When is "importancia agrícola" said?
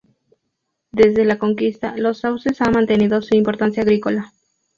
3.35-4.33